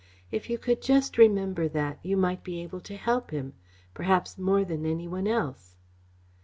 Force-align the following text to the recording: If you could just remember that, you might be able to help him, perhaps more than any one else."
If 0.31 0.49
you 0.49 0.57
could 0.57 0.81
just 0.81 1.19
remember 1.19 1.67
that, 1.67 1.99
you 2.01 2.17
might 2.17 2.43
be 2.43 2.63
able 2.63 2.79
to 2.81 2.97
help 2.97 3.29
him, 3.29 3.53
perhaps 3.93 4.35
more 4.35 4.65
than 4.65 4.83
any 4.83 5.07
one 5.07 5.27
else." 5.27 5.75